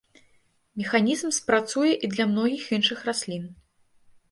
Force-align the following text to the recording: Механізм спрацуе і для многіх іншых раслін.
Механізм 0.81 1.35
спрацуе 1.39 1.91
і 2.03 2.11
для 2.15 2.25
многіх 2.33 2.67
іншых 2.81 3.07
раслін. 3.11 3.49